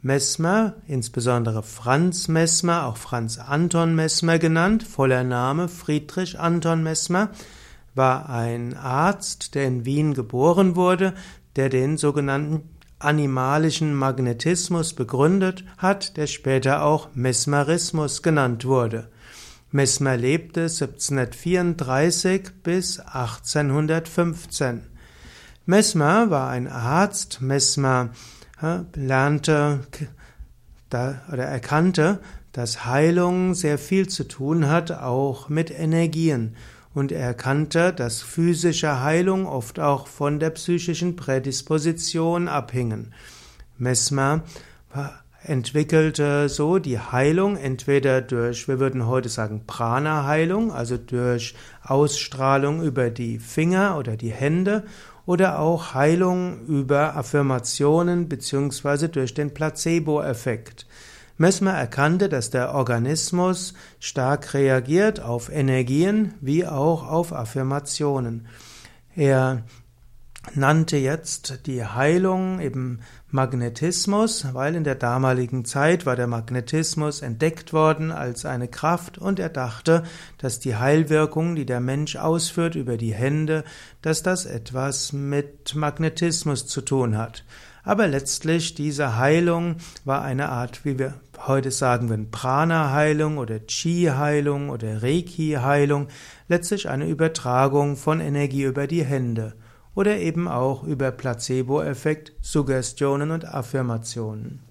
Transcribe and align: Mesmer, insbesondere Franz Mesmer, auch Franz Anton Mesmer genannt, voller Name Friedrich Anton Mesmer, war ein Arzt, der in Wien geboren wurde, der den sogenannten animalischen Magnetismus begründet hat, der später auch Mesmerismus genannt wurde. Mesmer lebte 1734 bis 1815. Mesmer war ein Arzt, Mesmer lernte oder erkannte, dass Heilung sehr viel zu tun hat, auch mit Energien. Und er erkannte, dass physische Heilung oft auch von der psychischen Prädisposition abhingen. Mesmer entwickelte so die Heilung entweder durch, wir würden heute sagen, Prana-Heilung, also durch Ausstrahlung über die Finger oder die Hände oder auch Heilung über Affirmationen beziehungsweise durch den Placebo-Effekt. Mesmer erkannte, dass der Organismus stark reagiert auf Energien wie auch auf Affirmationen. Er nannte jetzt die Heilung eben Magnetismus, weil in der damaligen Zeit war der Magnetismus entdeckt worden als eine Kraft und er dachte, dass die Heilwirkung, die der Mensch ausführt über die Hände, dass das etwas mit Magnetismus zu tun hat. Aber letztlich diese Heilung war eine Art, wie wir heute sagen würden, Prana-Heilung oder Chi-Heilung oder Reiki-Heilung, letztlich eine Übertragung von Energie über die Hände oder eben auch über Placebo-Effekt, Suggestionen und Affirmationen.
Mesmer, 0.00 0.74
insbesondere 0.86 1.62
Franz 1.62 2.28
Mesmer, 2.28 2.86
auch 2.86 2.96
Franz 2.96 3.38
Anton 3.38 3.94
Mesmer 3.94 4.38
genannt, 4.38 4.84
voller 4.84 5.24
Name 5.24 5.68
Friedrich 5.68 6.38
Anton 6.38 6.82
Mesmer, 6.82 7.30
war 7.94 8.28
ein 8.28 8.76
Arzt, 8.76 9.56
der 9.56 9.66
in 9.66 9.84
Wien 9.84 10.14
geboren 10.14 10.76
wurde, 10.76 11.14
der 11.56 11.68
den 11.68 11.96
sogenannten 11.96 12.62
animalischen 13.00 13.94
Magnetismus 13.94 14.94
begründet 14.94 15.64
hat, 15.76 16.16
der 16.16 16.26
später 16.26 16.82
auch 16.82 17.08
Mesmerismus 17.14 18.22
genannt 18.22 18.64
wurde. 18.64 19.08
Mesmer 19.70 20.16
lebte 20.16 20.62
1734 20.62 22.50
bis 22.62 23.00
1815. 23.00 24.82
Mesmer 25.66 26.30
war 26.30 26.48
ein 26.48 26.66
Arzt, 26.66 27.40
Mesmer 27.40 28.10
lernte 28.94 29.80
oder 30.90 31.44
erkannte, 31.44 32.20
dass 32.52 32.84
Heilung 32.86 33.54
sehr 33.54 33.78
viel 33.78 34.08
zu 34.08 34.24
tun 34.24 34.68
hat, 34.68 34.90
auch 34.90 35.48
mit 35.48 35.70
Energien. 35.70 36.56
Und 36.94 37.12
er 37.12 37.20
erkannte, 37.20 37.92
dass 37.92 38.22
physische 38.22 39.02
Heilung 39.02 39.46
oft 39.46 39.78
auch 39.78 40.06
von 40.08 40.40
der 40.40 40.50
psychischen 40.50 41.14
Prädisposition 41.14 42.48
abhingen. 42.48 43.12
Mesmer 43.76 44.42
entwickelte 45.42 46.48
so 46.48 46.78
die 46.78 46.98
Heilung 46.98 47.56
entweder 47.56 48.20
durch, 48.20 48.68
wir 48.68 48.80
würden 48.80 49.06
heute 49.06 49.28
sagen, 49.28 49.64
Prana-Heilung, 49.66 50.72
also 50.72 50.96
durch 50.96 51.54
Ausstrahlung 51.82 52.82
über 52.82 53.10
die 53.10 53.38
Finger 53.38 53.96
oder 53.98 54.16
die 54.16 54.32
Hände 54.32 54.84
oder 55.26 55.58
auch 55.60 55.94
Heilung 55.94 56.66
über 56.66 57.16
Affirmationen 57.16 58.28
beziehungsweise 58.28 59.08
durch 59.08 59.34
den 59.34 59.54
Placebo-Effekt. 59.54 60.86
Mesmer 61.36 61.72
erkannte, 61.72 62.28
dass 62.28 62.50
der 62.50 62.74
Organismus 62.74 63.74
stark 64.00 64.54
reagiert 64.54 65.20
auf 65.20 65.50
Energien 65.50 66.34
wie 66.40 66.66
auch 66.66 67.06
auf 67.06 67.32
Affirmationen. 67.32 68.48
Er 69.14 69.62
nannte 70.54 70.96
jetzt 70.96 71.66
die 71.66 71.84
Heilung 71.84 72.60
eben 72.60 73.00
Magnetismus, 73.30 74.46
weil 74.52 74.74
in 74.74 74.84
der 74.84 74.94
damaligen 74.94 75.64
Zeit 75.64 76.06
war 76.06 76.16
der 76.16 76.26
Magnetismus 76.26 77.20
entdeckt 77.20 77.72
worden 77.72 78.10
als 78.10 78.44
eine 78.46 78.68
Kraft 78.68 79.18
und 79.18 79.38
er 79.38 79.48
dachte, 79.48 80.02
dass 80.38 80.60
die 80.60 80.76
Heilwirkung, 80.76 81.54
die 81.54 81.66
der 81.66 81.80
Mensch 81.80 82.16
ausführt 82.16 82.74
über 82.74 82.96
die 82.96 83.12
Hände, 83.12 83.64
dass 84.02 84.22
das 84.22 84.46
etwas 84.46 85.12
mit 85.12 85.74
Magnetismus 85.74 86.66
zu 86.66 86.80
tun 86.80 87.18
hat. 87.18 87.44
Aber 87.84 88.06
letztlich 88.06 88.74
diese 88.74 89.16
Heilung 89.16 89.76
war 90.04 90.22
eine 90.22 90.48
Art, 90.48 90.84
wie 90.84 90.98
wir 90.98 91.14
heute 91.46 91.70
sagen 91.70 92.08
würden, 92.08 92.30
Prana-Heilung 92.30 93.38
oder 93.38 93.60
Chi-Heilung 93.60 94.70
oder 94.70 95.02
Reiki-Heilung, 95.02 96.08
letztlich 96.48 96.88
eine 96.88 97.06
Übertragung 97.06 97.96
von 97.96 98.20
Energie 98.20 98.64
über 98.64 98.86
die 98.86 99.04
Hände 99.04 99.54
oder 99.98 100.16
eben 100.18 100.46
auch 100.46 100.84
über 100.84 101.10
Placebo-Effekt, 101.10 102.32
Suggestionen 102.40 103.32
und 103.32 103.44
Affirmationen. 103.44 104.67